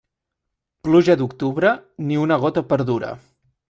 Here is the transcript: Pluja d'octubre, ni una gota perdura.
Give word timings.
Pluja 0.87 1.17
d'octubre, 1.21 1.77
ni 2.09 2.21
una 2.25 2.43
gota 2.47 2.69
perdura. 2.75 3.17